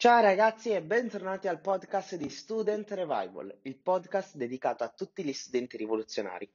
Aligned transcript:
Ciao 0.00 0.22
ragazzi 0.22 0.70
e 0.70 0.80
bentornati 0.80 1.46
al 1.46 1.60
podcast 1.60 2.16
di 2.16 2.30
Student 2.30 2.90
Revival, 2.90 3.58
il 3.64 3.76
podcast 3.76 4.34
dedicato 4.34 4.82
a 4.82 4.88
tutti 4.88 5.22
gli 5.22 5.34
studenti 5.34 5.76
rivoluzionari. 5.76 6.50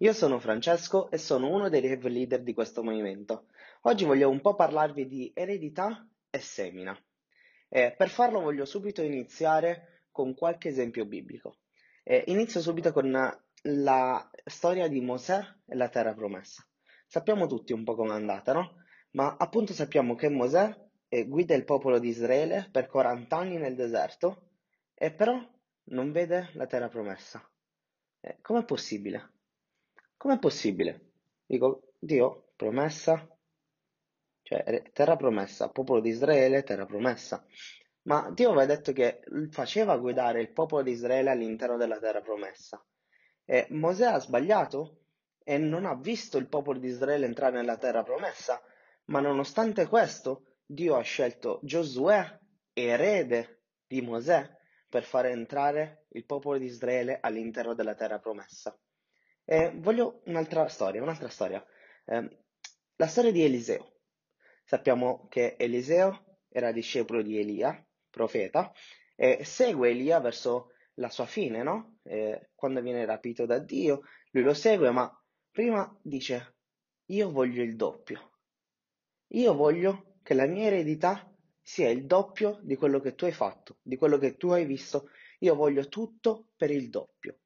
Io 0.00 0.12
sono 0.12 0.38
Francesco 0.38 1.10
e 1.10 1.16
sono 1.16 1.48
uno 1.48 1.70
dei 1.70 1.80
rev 1.80 2.04
leader 2.04 2.42
di 2.42 2.52
questo 2.52 2.82
movimento. 2.82 3.46
Oggi 3.84 4.04
voglio 4.04 4.28
un 4.28 4.42
po' 4.42 4.54
parlarvi 4.54 5.06
di 5.06 5.32
eredità 5.34 6.06
e 6.28 6.40
semina. 6.40 6.94
E 7.70 7.94
per 7.96 8.10
farlo 8.10 8.42
voglio 8.42 8.66
subito 8.66 9.00
iniziare 9.00 10.02
con 10.10 10.34
qualche 10.34 10.68
esempio 10.68 11.06
biblico. 11.06 11.56
E 12.02 12.24
inizio 12.26 12.60
subito 12.60 12.92
con 12.92 13.10
la 13.62 14.30
storia 14.44 14.88
di 14.88 15.00
Mosè 15.00 15.40
e 15.66 15.74
la 15.74 15.88
terra 15.88 16.12
promessa. 16.12 16.62
Sappiamo 17.06 17.46
tutti 17.46 17.72
un 17.72 17.82
po' 17.82 17.94
com'è 17.94 18.12
andata, 18.12 18.52
no? 18.52 18.74
Ma 19.12 19.36
appunto 19.38 19.72
sappiamo 19.72 20.14
che 20.14 20.28
Mosè 20.28 20.88
guida 21.26 21.54
il 21.54 21.64
popolo 21.64 21.98
di 21.98 22.08
Israele 22.08 22.68
per 22.70 22.86
40 22.86 23.36
anni 23.36 23.56
nel 23.56 23.74
deserto 23.74 24.50
e 24.94 25.12
però 25.12 25.38
non 25.84 26.12
vede 26.12 26.50
la 26.54 26.66
terra 26.66 26.88
promessa. 26.88 27.44
Eh, 28.20 28.38
com'è 28.40 28.64
possibile? 28.64 29.32
Com'è 30.16 30.38
possibile? 30.38 31.12
Dico, 31.46 31.94
Dio, 31.98 32.52
promessa, 32.54 33.26
cioè 34.42 34.90
terra 34.92 35.16
promessa, 35.16 35.70
popolo 35.70 36.00
di 36.00 36.10
Israele, 36.10 36.62
terra 36.62 36.86
promessa. 36.86 37.44
Ma 38.02 38.30
Dio 38.30 38.50
aveva 38.50 38.66
detto 38.66 38.92
che 38.92 39.22
faceva 39.50 39.96
guidare 39.96 40.40
il 40.40 40.52
popolo 40.52 40.82
di 40.82 40.92
Israele 40.92 41.30
all'interno 41.30 41.76
della 41.76 41.98
terra 41.98 42.20
promessa. 42.20 42.84
E 43.44 43.66
Mosè 43.70 44.06
ha 44.06 44.18
sbagliato 44.18 44.98
e 45.42 45.58
non 45.58 45.86
ha 45.86 45.94
visto 45.94 46.38
il 46.38 46.48
popolo 46.48 46.78
di 46.78 46.88
Israele 46.88 47.26
entrare 47.26 47.56
nella 47.56 47.78
terra 47.78 48.02
promessa, 48.02 48.62
ma 49.06 49.20
nonostante 49.20 49.88
questo 49.88 50.49
Dio 50.72 50.94
ha 50.94 51.02
scelto 51.02 51.58
Giosuè, 51.64 52.38
erede 52.72 53.64
di 53.88 54.02
Mosè, 54.02 54.48
per 54.88 55.02
fare 55.02 55.30
entrare 55.30 56.06
il 56.10 56.24
popolo 56.24 56.58
di 56.58 56.66
Israele 56.66 57.18
all'interno 57.20 57.74
della 57.74 57.96
terra 57.96 58.20
promessa. 58.20 58.78
E 59.44 59.72
voglio 59.74 60.22
un'altra 60.26 60.68
storia, 60.68 61.02
un'altra 61.02 61.28
storia. 61.28 61.64
Eh, 62.04 62.38
la 62.94 63.06
storia 63.08 63.32
di 63.32 63.42
Eliseo. 63.42 63.96
Sappiamo 64.62 65.26
che 65.28 65.56
Eliseo 65.58 66.38
era 66.48 66.70
discepolo 66.70 67.22
di 67.22 67.36
Elia, 67.40 67.84
profeta, 68.08 68.72
e 69.16 69.44
segue 69.44 69.90
Elia 69.90 70.20
verso 70.20 70.70
la 70.94 71.08
sua 71.08 71.26
fine, 71.26 71.64
no? 71.64 71.98
Eh, 72.04 72.50
quando 72.54 72.80
viene 72.80 73.04
rapito 73.04 73.44
da 73.44 73.58
Dio, 73.58 74.02
lui 74.30 74.44
lo 74.44 74.54
segue, 74.54 74.92
ma 74.92 75.12
prima 75.50 75.98
dice, 76.00 76.58
io 77.06 77.28
voglio 77.32 77.60
il 77.60 77.74
doppio. 77.74 78.38
Io 79.32 79.54
voglio 79.54 80.09
che 80.22 80.34
la 80.34 80.46
mia 80.46 80.66
eredità 80.66 81.30
sia 81.62 81.88
il 81.88 82.06
doppio 82.06 82.58
di 82.62 82.76
quello 82.76 83.00
che 83.00 83.14
tu 83.14 83.26
hai 83.26 83.32
fatto, 83.32 83.78
di 83.82 83.96
quello 83.96 84.18
che 84.18 84.36
tu 84.36 84.48
hai 84.50 84.64
visto. 84.64 85.10
Io 85.40 85.54
voglio 85.54 85.88
tutto 85.88 86.48
per 86.56 86.70
il 86.70 86.88
doppio. 86.90 87.38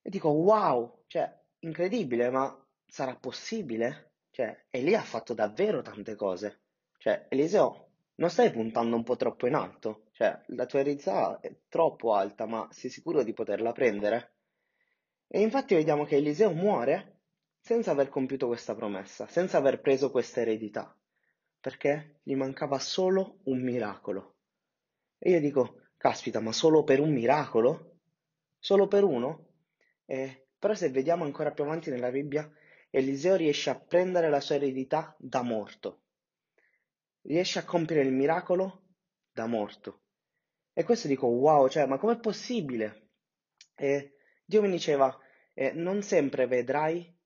E 0.00 0.10
dico, 0.10 0.28
wow, 0.28 1.04
cioè, 1.06 1.30
incredibile, 1.60 2.30
ma 2.30 2.56
sarà 2.86 3.16
possibile? 3.16 4.12
Cioè, 4.30 4.66
Elia 4.70 5.00
ha 5.00 5.04
fatto 5.04 5.34
davvero 5.34 5.82
tante 5.82 6.14
cose. 6.14 6.62
Cioè, 6.98 7.26
Eliseo, 7.28 7.90
non 8.16 8.30
stai 8.30 8.50
puntando 8.50 8.96
un 8.96 9.02
po' 9.02 9.16
troppo 9.16 9.46
in 9.46 9.54
alto? 9.54 10.04
Cioè, 10.12 10.40
la 10.48 10.66
tua 10.66 10.80
eredità 10.80 11.40
è 11.40 11.54
troppo 11.68 12.14
alta, 12.14 12.46
ma 12.46 12.68
sei 12.70 12.90
sicuro 12.90 13.22
di 13.22 13.32
poterla 13.32 13.72
prendere? 13.72 14.34
E 15.26 15.40
infatti 15.40 15.74
vediamo 15.74 16.04
che 16.04 16.16
Eliseo 16.16 16.52
muore 16.52 17.22
senza 17.58 17.90
aver 17.90 18.08
compiuto 18.08 18.46
questa 18.46 18.74
promessa, 18.74 19.26
senza 19.26 19.58
aver 19.58 19.80
preso 19.80 20.10
questa 20.10 20.40
eredità 20.40 20.96
perché 21.62 22.18
gli 22.24 22.34
mancava 22.34 22.80
solo 22.80 23.38
un 23.44 23.62
miracolo. 23.62 24.38
E 25.16 25.30
io 25.30 25.38
dico, 25.38 25.82
caspita, 25.96 26.40
ma 26.40 26.50
solo 26.50 26.82
per 26.82 26.98
un 26.98 27.12
miracolo? 27.12 28.00
Solo 28.58 28.88
per 28.88 29.04
uno? 29.04 29.50
Eh, 30.04 30.48
però 30.58 30.74
se 30.74 30.90
vediamo 30.90 31.22
ancora 31.22 31.52
più 31.52 31.62
avanti 31.62 31.88
nella 31.88 32.10
Bibbia, 32.10 32.50
Eliseo 32.90 33.36
riesce 33.36 33.70
a 33.70 33.78
prendere 33.78 34.28
la 34.28 34.40
sua 34.40 34.56
eredità 34.56 35.14
da 35.20 35.42
morto. 35.42 36.02
Riesce 37.20 37.60
a 37.60 37.64
compiere 37.64 38.02
il 38.02 38.12
miracolo 38.12 38.88
da 39.30 39.46
morto. 39.46 40.00
E 40.72 40.82
questo 40.82 41.06
dico, 41.06 41.28
wow, 41.28 41.68
cioè, 41.68 41.86
ma 41.86 41.96
com'è 41.96 42.18
possibile? 42.18 43.10
E 43.76 44.16
Dio 44.44 44.62
mi 44.62 44.68
diceva, 44.70 45.16
eh, 45.54 45.70
non 45.74 46.02
sempre 46.02 46.48
vedrai 46.48 47.16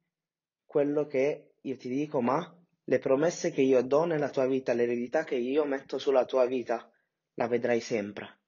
quello 0.66 1.06
che 1.06 1.54
io 1.62 1.76
ti 1.78 1.88
dico, 1.88 2.20
ma 2.20 2.54
le 2.88 2.98
promesse 3.00 3.50
che 3.50 3.62
io 3.62 3.82
do 3.82 4.04
nella 4.04 4.30
tua 4.30 4.46
vita, 4.46 4.72
l'eredità 4.72 5.24
che 5.24 5.34
io 5.34 5.64
metto 5.64 5.98
sulla 5.98 6.24
tua 6.24 6.46
vita, 6.46 6.88
la 7.34 7.48
vedrai 7.48 7.80
sempre. 7.80 8.42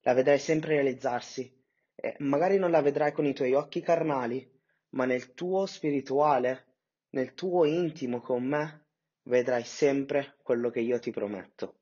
La 0.00 0.14
vedrai 0.14 0.38
sempre 0.38 0.70
realizzarsi. 0.70 1.54
E 1.94 2.14
magari 2.20 2.56
non 2.56 2.70
la 2.70 2.80
vedrai 2.80 3.12
con 3.12 3.26
i 3.26 3.34
tuoi 3.34 3.52
occhi 3.52 3.82
carnali, 3.82 4.50
ma 4.90 5.04
nel 5.04 5.34
tuo 5.34 5.66
spirituale, 5.66 6.76
nel 7.10 7.34
tuo 7.34 7.66
intimo 7.66 8.22
con 8.22 8.42
me, 8.44 8.86
vedrai 9.24 9.64
sempre 9.64 10.36
quello 10.42 10.70
che 10.70 10.80
io 10.80 10.98
ti 10.98 11.10
prometto. 11.10 11.80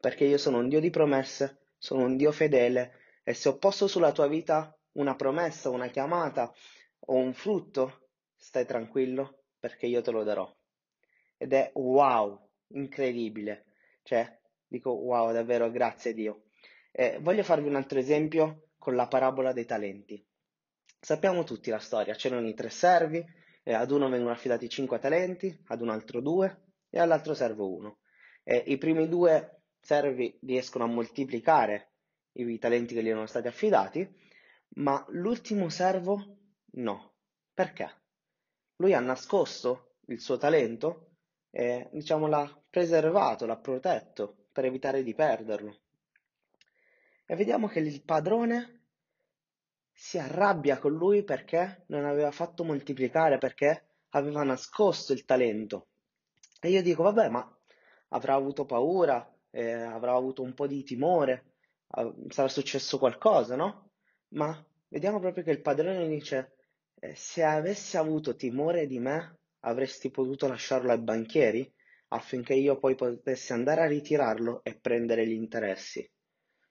Perché 0.00 0.24
io 0.24 0.38
sono 0.38 0.58
un 0.58 0.68
Dio 0.68 0.80
di 0.80 0.90
promesse, 0.90 1.74
sono 1.78 2.04
un 2.04 2.16
Dio 2.16 2.32
fedele 2.32 3.20
e 3.22 3.34
se 3.34 3.50
ho 3.50 3.56
posto 3.56 3.86
sulla 3.86 4.10
tua 4.10 4.26
vita 4.26 4.76
una 4.92 5.14
promessa, 5.14 5.70
una 5.70 5.86
chiamata 5.86 6.52
o 7.00 7.14
un 7.14 7.32
frutto, 7.34 8.08
stai 8.34 8.66
tranquillo 8.66 9.44
perché 9.60 9.86
io 9.86 10.00
te 10.00 10.10
lo 10.10 10.24
darò 10.24 10.52
ed 11.40 11.54
è 11.54 11.70
wow, 11.72 12.38
incredibile. 12.74 13.64
Cioè, 14.02 14.38
dico 14.66 14.90
wow, 14.90 15.32
davvero, 15.32 15.70
grazie 15.70 16.10
a 16.10 16.14
Dio. 16.14 16.42
Eh, 16.92 17.16
voglio 17.22 17.42
farvi 17.42 17.66
un 17.66 17.76
altro 17.76 17.98
esempio 17.98 18.72
con 18.76 18.94
la 18.94 19.08
parabola 19.08 19.54
dei 19.54 19.64
talenti. 19.64 20.22
Sappiamo 21.00 21.42
tutti 21.44 21.70
la 21.70 21.78
storia, 21.78 22.14
c'erano 22.14 22.46
i 22.46 22.52
tre 22.52 22.68
servi, 22.68 23.24
eh, 23.62 23.72
ad 23.72 23.90
uno 23.90 24.10
vengono 24.10 24.32
affidati 24.32 24.68
cinque 24.68 24.98
talenti, 24.98 25.58
ad 25.68 25.80
un 25.80 25.88
altro 25.88 26.20
due 26.20 26.64
e 26.90 26.98
all'altro 26.98 27.32
servo 27.32 27.74
uno. 27.74 28.00
Eh, 28.42 28.62
I 28.66 28.76
primi 28.76 29.08
due 29.08 29.62
servi 29.80 30.38
riescono 30.42 30.84
a 30.84 30.88
moltiplicare 30.88 31.92
i 32.32 32.58
talenti 32.58 32.92
che 32.92 33.02
gli 33.02 33.08
erano 33.08 33.24
stati 33.24 33.48
affidati, 33.48 34.06
ma 34.74 35.02
l'ultimo 35.08 35.70
servo 35.70 36.36
no. 36.72 37.14
Perché? 37.54 37.90
Lui 38.76 38.92
ha 38.92 39.00
nascosto 39.00 39.94
il 40.08 40.20
suo 40.20 40.36
talento 40.36 41.09
e 41.50 41.88
diciamo 41.92 42.26
l'ha 42.26 42.62
preservato, 42.68 43.46
l'ha 43.46 43.56
protetto 43.56 44.46
per 44.52 44.64
evitare 44.64 45.02
di 45.02 45.14
perderlo. 45.14 45.78
E 47.26 47.36
vediamo 47.36 47.68
che 47.68 47.80
il 47.80 48.02
padrone 48.02 48.80
si 49.92 50.18
arrabbia 50.18 50.78
con 50.78 50.92
lui 50.92 51.22
perché 51.22 51.84
non 51.88 52.04
aveva 52.04 52.30
fatto 52.30 52.64
moltiplicare, 52.64 53.38
perché 53.38 53.84
aveva 54.10 54.42
nascosto 54.42 55.12
il 55.12 55.24
talento. 55.24 55.88
E 56.60 56.70
io 56.70 56.82
dico, 56.82 57.02
vabbè, 57.02 57.28
ma 57.28 57.58
avrà 58.08 58.34
avuto 58.34 58.64
paura, 58.64 59.32
eh, 59.50 59.72
avrà 59.72 60.14
avuto 60.14 60.42
un 60.42 60.54
po' 60.54 60.66
di 60.66 60.82
timore, 60.82 61.54
sarà 62.28 62.48
successo 62.48 62.98
qualcosa, 62.98 63.56
no? 63.56 63.90
Ma 64.28 64.64
vediamo 64.88 65.20
proprio 65.20 65.44
che 65.44 65.50
il 65.50 65.60
padrone 65.60 66.08
dice, 66.08 66.56
eh, 67.00 67.14
se 67.14 67.42
avessi 67.42 67.96
avuto 67.96 68.36
timore 68.36 68.86
di 68.86 68.98
me, 68.98 69.39
avresti 69.60 70.10
potuto 70.10 70.46
lasciarlo 70.46 70.92
ai 70.92 70.98
banchieri 70.98 71.72
affinché 72.08 72.54
io 72.54 72.78
poi 72.78 72.94
potessi 72.94 73.52
andare 73.52 73.82
a 73.82 73.86
ritirarlo 73.86 74.62
e 74.64 74.78
prendere 74.78 75.26
gli 75.26 75.32
interessi. 75.32 76.08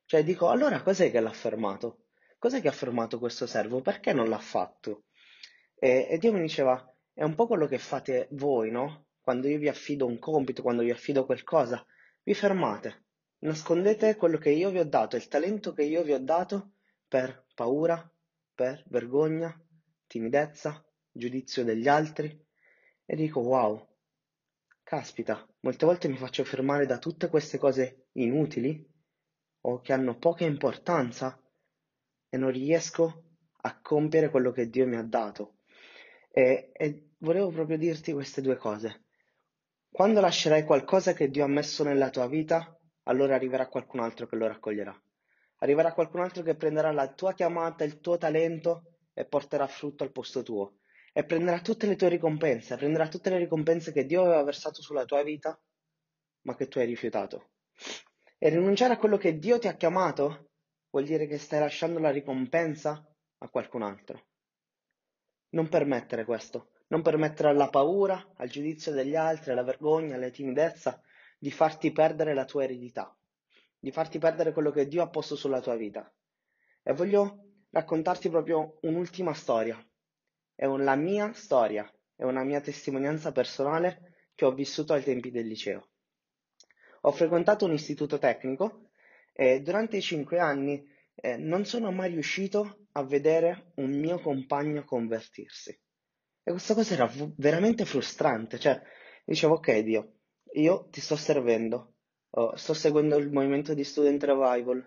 Cioè 0.06 0.24
dico, 0.24 0.50
allora 0.50 0.82
cos'è 0.82 1.12
che 1.12 1.20
l'ha 1.20 1.32
fermato? 1.32 2.06
Cos'è 2.38 2.62
che 2.62 2.68
ha 2.68 2.74
fermato 2.74 3.20
questo 3.20 3.46
servo? 3.46 3.82
Perché 3.82 4.14
non 4.14 4.28
l'ha 4.28 4.40
fatto? 4.40 5.04
E, 5.76 6.08
e 6.10 6.18
Dio 6.18 6.34
mi 6.34 6.42
diceva, 6.42 6.84
è 7.14 7.24
un 7.24 7.36
po' 7.36 7.48
quello 7.48 7.68
che 7.68 7.78
fate 7.78 8.28
voi, 8.32 8.72
no? 8.72 9.08
Quando 9.22 9.48
io 9.48 9.60
vi 9.60 9.68
affido 9.68 10.06
un 10.06 10.18
compito, 10.18 10.62
quando 10.62 10.82
vi 10.82 10.92
affido 10.92 11.26
qualcosa, 11.26 11.86
vi 12.24 12.34
fermate, 12.34 13.06
nascondete 13.40 14.16
quello 14.16 14.38
che 14.38 14.50
io 14.50 14.72
vi 14.72 14.80
ho 14.80 14.86
dato, 14.86 15.16
il 15.16 15.28
talento 15.28 15.74
che 15.74 15.84
io 15.84 16.02
vi 16.04 16.13
ho 16.13 16.19
dato 16.19 16.72
per 17.08 17.46
paura, 17.54 18.12
per 18.54 18.84
vergogna, 18.88 19.54
timidezza, 20.08 20.84
giudizio 21.12 21.63
degli 21.63 21.88
altri, 21.88 22.48
e 23.12 23.16
dico 23.16 23.40
wow, 23.40 23.88
caspita, 24.84 25.44
molte 25.62 25.88
volte 25.88 26.08
mi 26.08 26.16
faccio 26.16 26.44
fermare 26.44 26.86
da 26.86 27.00
tutte 27.00 27.28
queste 27.28 27.58
cose 27.58 28.10
inutili 28.12 28.88
o 29.62 29.82
che 29.82 29.94
hanno 29.94 30.20
poca 30.20 30.46
importanza 30.46 31.42
e 32.30 32.38
non 32.38 32.52
riesco 32.52 33.24
a 33.62 33.82
compiere 33.82 34.30
quello 34.30 34.52
che 34.52 34.70
Dio 34.70 34.86
mi 34.86 34.96
ha 34.96 35.02
dato. 35.02 35.56
E, 36.30 36.70
e 36.72 37.14
volevo 37.18 37.50
proprio 37.50 37.80
dirti 37.80 38.14
queste 38.14 38.42
due 38.42 38.58
cose. 38.58 39.06
Quando 39.90 40.22
lascerai 40.22 40.64
qualcosa 40.64 41.14
che 41.14 41.32
Dio 41.32 41.44
ha 41.46 41.48
messo 41.48 41.84
nella 41.84 42.12
tua 42.12 42.28
vita, 42.28 42.80
allora 43.06 43.34
arriverà 43.34 43.70
qualcun 43.70 44.02
altro 44.02 44.28
che 44.28 44.36
lo 44.36 44.46
raccoglierà. 44.46 44.96
Arriverà 45.62 45.94
qualcun 45.94 46.20
altro 46.20 46.44
che 46.44 46.54
prenderà 46.54 46.92
la 46.92 47.12
tua 47.12 47.34
chiamata, 47.34 47.84
il 47.84 48.02
tuo 48.02 48.20
talento 48.20 48.98
e 49.16 49.26
porterà 49.26 49.66
frutto 49.66 50.04
al 50.04 50.12
posto 50.12 50.44
tuo 50.44 50.76
e 51.14 51.24
prenderà 51.24 51.60
tutte 51.60 51.88
le 51.88 51.96
tue 51.96 52.10
ricompense, 52.10 52.78
prenderà 52.78 53.08
tutte 53.08 53.30
le 53.30 53.38
ricompense 53.38 53.92
che 53.92 54.06
Dio 54.06 54.24
aveva 54.24 54.44
versato 54.44 54.82
sulla 54.82 55.06
tua 55.06 55.24
vita, 55.24 55.60
ma 56.42 56.56
che 56.56 56.68
tu 56.68 56.80
hai 56.80 56.86
rifiutato. 56.86 57.52
E 58.38 58.50
rinunciare 58.50 58.94
a 58.94 58.98
quello 58.98 59.18
che 59.18 59.38
Dio 59.38 59.60
ti 59.60 59.68
ha 59.68 59.76
chiamato 59.76 60.52
vuol 60.90 61.06
dire 61.06 61.28
che 61.28 61.38
stai 61.38 61.60
lasciando 61.60 62.00
la 62.00 62.12
ricompensa 62.12 63.06
a 63.40 63.50
qualcun 63.50 63.84
altro. 63.84 64.28
Non 65.50 65.68
permettere 65.68 66.26
questo, 66.26 66.72
non 66.88 67.02
permettere 67.02 67.50
alla 67.50 67.70
paura, 67.70 68.34
al 68.38 68.50
giudizio 68.50 68.92
degli 68.92 69.16
altri, 69.16 69.52
alla 69.52 69.64
vergogna, 69.64 70.16
alla 70.16 70.30
timidezza 70.30 71.02
di 71.38 71.52
farti 71.52 71.92
perdere 71.92 72.34
la 72.34 72.46
tua 72.46 72.64
eredità, 72.64 73.16
di 73.78 73.92
farti 73.92 74.20
perdere 74.20 74.52
quello 74.52 74.72
che 74.72 74.88
Dio 74.88 75.02
ha 75.02 75.10
posto 75.10 75.36
sulla 75.36 75.62
tua 75.62 75.76
vita. 75.76 76.12
E 76.84 76.94
voglio 76.94 77.66
raccontarti 77.70 78.30
proprio 78.30 78.78
un'ultima 78.82 79.34
storia. 79.34 79.82
È 80.60 80.66
la 80.66 80.98
mia 80.98 81.32
storia, 81.32 81.90
è 82.18 82.26
una 82.26 82.44
mia 82.44 82.60
testimonianza 82.60 83.32
personale 83.32 84.28
che 84.36 84.44
ho 84.44 84.52
vissuto 84.52 84.92
ai 84.92 85.02
tempi 85.02 85.32
del 85.32 85.48
liceo. 85.48 85.92
Ho 87.04 87.14
frequentato 87.14 87.64
un 87.64 87.72
istituto 87.72 88.18
tecnico 88.18 88.90
e 89.32 89.62
durante 89.62 89.96
i 89.96 90.02
cinque 90.02 90.38
anni 90.38 90.86
eh, 91.16 91.38
non 91.38 91.64
sono 91.64 91.94
mai 91.94 92.10
riuscito 92.10 92.88
a 92.92 93.06
vedere 93.06 93.72
un 93.76 93.92
mio 93.92 94.20
compagno 94.20 94.84
convertirsi. 94.84 95.70
E 96.44 96.52
questa 96.52 96.74
cosa 96.74 96.94
era 96.94 97.06
v- 97.06 97.32
veramente 97.38 97.86
frustrante, 97.86 98.60
cioè 98.60 98.82
dicevo 99.24 99.54
ok 99.54 99.80
Dio, 99.80 100.16
io 100.56 100.90
ti 100.90 101.00
sto 101.00 101.16
servendo, 101.16 101.94
oh, 102.32 102.54
sto 102.58 102.74
seguendo 102.74 103.16
il 103.16 103.32
movimento 103.32 103.74
di 103.74 103.86
Student 103.86 104.22
Revival, 104.26 104.86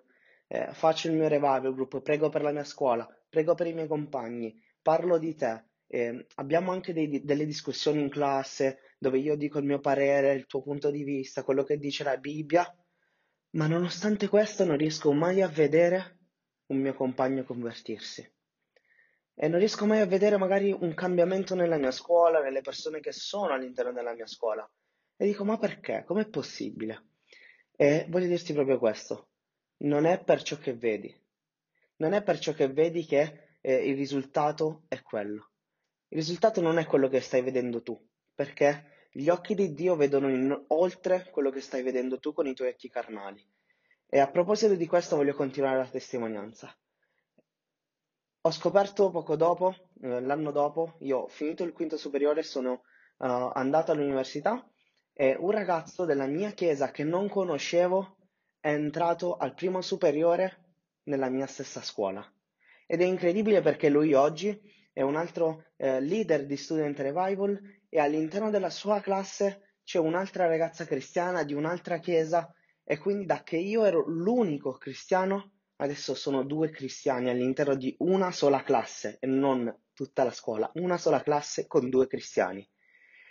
eh, 0.48 0.68
faccio 0.74 1.08
il 1.08 1.14
mio 1.14 1.28
revival 1.28 1.72
group, 1.72 2.02
prego 2.02 2.28
per 2.28 2.42
la 2.42 2.52
mia 2.52 2.64
scuola, 2.64 3.08
prego 3.30 3.54
per 3.54 3.68
i 3.68 3.72
miei 3.72 3.88
compagni, 3.88 4.54
parlo 4.82 5.18
di 5.18 5.34
te, 5.34 5.64
eh, 5.86 6.26
abbiamo 6.36 6.72
anche 6.72 6.92
dei, 6.92 7.22
delle 7.22 7.46
discussioni 7.46 8.00
in 8.00 8.08
classe 8.08 8.80
dove 8.98 9.18
io 9.18 9.36
dico 9.36 9.58
il 9.58 9.64
mio 9.64 9.78
parere, 9.78 10.32
il 10.32 10.46
tuo 10.46 10.62
punto 10.62 10.90
di 10.90 11.04
vista, 11.04 11.42
quello 11.42 11.64
che 11.64 11.78
dice 11.78 12.04
la 12.04 12.16
Bibbia, 12.16 12.66
ma 13.50 13.66
nonostante 13.66 14.28
questo 14.28 14.64
non 14.64 14.76
riesco 14.76 15.12
mai 15.12 15.42
a 15.42 15.48
vedere 15.48 16.18
un 16.66 16.78
mio 16.78 16.94
compagno 16.94 17.44
convertirsi. 17.44 18.26
E 19.34 19.48
non 19.48 19.58
riesco 19.58 19.86
mai 19.86 20.00
a 20.00 20.06
vedere 20.06 20.36
magari 20.36 20.72
un 20.72 20.94
cambiamento 20.94 21.54
nella 21.54 21.76
mia 21.76 21.90
scuola, 21.90 22.40
nelle 22.40 22.60
persone 22.60 23.00
che 23.00 23.12
sono 23.12 23.52
all'interno 23.52 23.92
della 23.92 24.14
mia 24.14 24.26
scuola. 24.26 24.68
E 25.16 25.26
dico, 25.26 25.44
ma 25.44 25.58
perché? 25.58 26.04
Com'è 26.06 26.28
possibile? 26.28 27.08
E 27.74 28.06
voglio 28.08 28.28
dirti 28.28 28.52
proprio 28.52 28.78
questo. 28.78 29.28
Non 29.78 30.06
è 30.06 30.22
per 30.22 30.42
ciò 30.42 30.56
che 30.56 30.74
vedi. 30.74 31.14
Non 31.96 32.12
è 32.12 32.22
per 32.22 32.38
ciò 32.38 32.52
che 32.52 32.68
vedi 32.68 33.04
che 33.04 33.51
eh, 33.62 33.88
il 33.88 33.96
risultato 33.96 34.82
è 34.88 35.00
quello. 35.00 35.50
Il 36.08 36.18
risultato 36.18 36.60
non 36.60 36.76
è 36.78 36.84
quello 36.84 37.08
che 37.08 37.20
stai 37.20 37.40
vedendo 37.40 37.82
tu, 37.82 37.98
perché 38.34 39.08
gli 39.12 39.28
occhi 39.28 39.54
di 39.54 39.72
Dio 39.72 39.96
vedono 39.96 40.28
in, 40.28 40.64
oltre 40.68 41.30
quello 41.30 41.50
che 41.50 41.60
stai 41.60 41.82
vedendo 41.82 42.18
tu 42.18 42.34
con 42.34 42.46
i 42.46 42.54
tuoi 42.54 42.68
occhi 42.68 42.90
carnali. 42.90 43.42
E 44.06 44.18
a 44.18 44.30
proposito 44.30 44.74
di 44.74 44.86
questo 44.86 45.16
voglio 45.16 45.34
continuare 45.34 45.78
la 45.78 45.88
testimonianza. 45.88 46.76
Ho 48.42 48.50
scoperto 48.50 49.10
poco 49.10 49.36
dopo, 49.36 49.74
eh, 50.02 50.20
l'anno 50.20 50.50
dopo, 50.50 50.96
io 51.00 51.18
ho 51.20 51.28
finito 51.28 51.62
il 51.62 51.72
quinto 51.72 51.96
superiore 51.96 52.42
sono 52.42 52.72
uh, 53.18 53.50
andato 53.54 53.92
all'università 53.92 54.68
e 55.12 55.36
un 55.38 55.50
ragazzo 55.50 56.04
della 56.04 56.26
mia 56.26 56.50
chiesa 56.50 56.90
che 56.90 57.04
non 57.04 57.28
conoscevo 57.28 58.16
è 58.58 58.72
entrato 58.72 59.36
al 59.36 59.54
primo 59.54 59.80
superiore 59.80 60.74
nella 61.04 61.28
mia 61.28 61.46
stessa 61.46 61.82
scuola. 61.82 62.28
Ed 62.86 63.00
è 63.00 63.04
incredibile 63.04 63.60
perché 63.60 63.88
lui 63.88 64.14
oggi 64.14 64.58
è 64.92 65.02
un 65.02 65.16
altro 65.16 65.72
eh, 65.76 66.00
leader 66.00 66.44
di 66.44 66.56
Student 66.56 66.98
Revival 66.98 67.58
e 67.88 67.98
all'interno 67.98 68.50
della 68.50 68.70
sua 68.70 69.00
classe 69.00 69.76
c'è 69.84 69.98
un'altra 69.98 70.46
ragazza 70.46 70.84
cristiana 70.84 71.44
di 71.44 71.54
un'altra 71.54 71.98
chiesa 71.98 72.52
e 72.84 72.98
quindi 72.98 73.24
da 73.24 73.42
che 73.42 73.56
io 73.56 73.84
ero 73.84 74.06
l'unico 74.06 74.72
cristiano, 74.72 75.52
adesso 75.76 76.14
sono 76.14 76.44
due 76.44 76.70
cristiani 76.70 77.30
all'interno 77.30 77.74
di 77.74 77.94
una 78.00 78.30
sola 78.32 78.62
classe 78.62 79.16
e 79.20 79.26
non 79.26 79.74
tutta 79.94 80.24
la 80.24 80.30
scuola, 80.30 80.70
una 80.74 80.98
sola 80.98 81.22
classe 81.22 81.66
con 81.66 81.88
due 81.88 82.06
cristiani. 82.06 82.68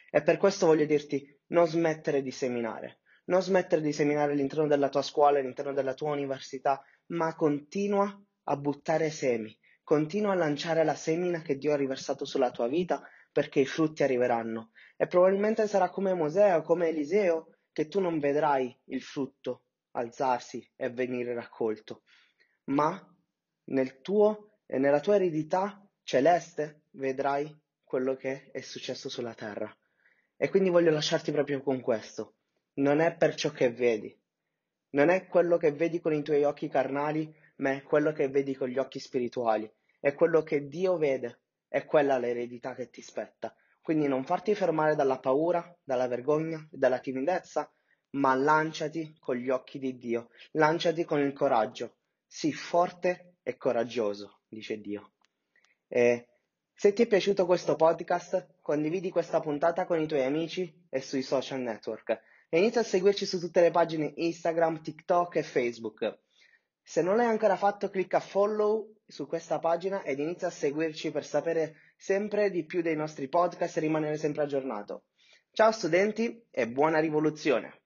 E 0.09 0.23
per 0.23 0.37
questo 0.37 0.65
voglio 0.65 0.85
dirti, 0.85 1.25
non 1.47 1.67
smettere 1.67 2.21
di 2.21 2.31
seminare, 2.31 2.99
non 3.25 3.41
smettere 3.41 3.81
di 3.81 3.93
seminare 3.93 4.33
all'interno 4.33 4.67
della 4.67 4.89
tua 4.89 5.01
scuola, 5.01 5.39
all'interno 5.39 5.73
della 5.73 5.93
tua 5.93 6.11
università, 6.11 6.83
ma 7.07 7.33
continua 7.35 8.19
a 8.43 8.57
buttare 8.57 9.09
semi, 9.09 9.57
continua 9.83 10.31
a 10.31 10.35
lanciare 10.35 10.83
la 10.83 10.95
semina 10.95 11.41
che 11.41 11.57
Dio 11.57 11.73
ha 11.73 11.77
riversato 11.77 12.25
sulla 12.25 12.51
tua 12.51 12.67
vita 12.67 13.01
perché 13.31 13.61
i 13.61 13.65
frutti 13.65 14.03
arriveranno. 14.03 14.71
E 14.97 15.07
probabilmente 15.07 15.67
sarà 15.67 15.89
come 15.89 16.13
Mosè 16.13 16.55
o 16.55 16.61
come 16.61 16.89
Eliseo 16.89 17.57
che 17.71 17.87
tu 17.87 17.99
non 17.99 18.19
vedrai 18.19 18.77
il 18.85 19.01
frutto 19.01 19.65
alzarsi 19.91 20.65
e 20.75 20.89
venire 20.89 21.33
raccolto, 21.33 22.03
ma 22.65 22.99
nel 23.65 24.01
tuo 24.01 24.59
e 24.65 24.77
nella 24.77 24.99
tua 24.99 25.15
eredità 25.15 25.85
celeste 26.03 26.83
vedrai 26.91 27.53
quello 27.83 28.15
che 28.15 28.49
è 28.51 28.61
successo 28.61 29.09
sulla 29.09 29.33
terra. 29.33 29.73
E 30.37 30.49
quindi 30.49 30.69
voglio 30.69 30.91
lasciarti 30.91 31.31
proprio 31.31 31.61
con 31.61 31.81
questo. 31.81 32.35
Non 32.73 32.99
è 32.99 33.15
per 33.15 33.35
ciò 33.35 33.51
che 33.51 33.71
vedi, 33.71 34.17
non 34.91 35.09
è 35.09 35.27
quello 35.27 35.57
che 35.57 35.71
vedi 35.71 35.99
con 35.99 36.13
i 36.13 36.23
tuoi 36.23 36.43
occhi 36.43 36.67
carnali, 36.67 37.33
ma 37.61 37.71
è 37.73 37.83
quello 37.83 38.11
che 38.11 38.27
vedi 38.27 38.55
con 38.55 38.67
gli 38.67 38.77
occhi 38.77 38.99
spirituali. 38.99 39.71
È 39.99 40.13
quello 40.13 40.41
che 40.41 40.67
Dio 40.67 40.97
vede, 40.97 41.41
è 41.67 41.85
quella 41.85 42.17
l'eredità 42.17 42.73
che 42.75 42.89
ti 42.89 43.01
spetta. 43.01 43.55
Quindi 43.81 44.07
non 44.07 44.25
farti 44.25 44.53
fermare 44.55 44.95
dalla 44.95 45.19
paura, 45.19 45.75
dalla 45.83 46.07
vergogna, 46.07 46.67
dalla 46.71 46.99
timidezza, 46.99 47.71
ma 48.11 48.35
lanciati 48.35 49.15
con 49.19 49.35
gli 49.35 49.49
occhi 49.49 49.79
di 49.79 49.97
Dio, 49.97 50.29
lanciati 50.51 51.03
con 51.03 51.19
il 51.19 51.33
coraggio. 51.33 51.97
Sii 52.25 52.53
forte 52.53 53.35
e 53.43 53.57
coraggioso, 53.57 54.41
dice 54.47 54.79
Dio. 54.79 55.13
E 55.87 56.27
se 56.73 56.93
ti 56.93 57.03
è 57.03 57.07
piaciuto 57.07 57.45
questo 57.45 57.75
podcast, 57.75 58.55
condividi 58.61 59.11
questa 59.11 59.39
puntata 59.39 59.85
con 59.85 59.99
i 59.99 60.07
tuoi 60.07 60.23
amici 60.23 60.87
e 60.89 60.99
sui 60.99 61.21
social 61.21 61.59
network 61.59 62.21
e 62.49 62.57
inizia 62.57 62.81
a 62.81 62.83
seguirci 62.83 63.25
su 63.25 63.39
tutte 63.39 63.61
le 63.61 63.71
pagine 63.71 64.13
Instagram, 64.15 64.81
TikTok 64.81 65.35
e 65.35 65.43
Facebook. 65.43 66.19
Se 66.83 67.01
non 67.01 67.15
l'hai 67.15 67.27
ancora 67.27 67.55
fatto, 67.55 67.89
clicca 67.89 68.19
follow 68.19 68.95
su 69.05 69.27
questa 69.27 69.59
pagina 69.59 70.03
ed 70.03 70.19
inizia 70.19 70.47
a 70.47 70.51
seguirci 70.51 71.11
per 71.11 71.25
sapere 71.25 71.75
sempre 71.95 72.49
di 72.49 72.65
più 72.65 72.81
dei 72.81 72.95
nostri 72.95 73.27
podcast 73.27 73.77
e 73.77 73.81
rimanere 73.81 74.17
sempre 74.17 74.43
aggiornato. 74.43 75.05
Ciao 75.51 75.71
studenti 75.71 76.45
e 76.49 76.67
buona 76.67 76.99
rivoluzione! 76.99 77.80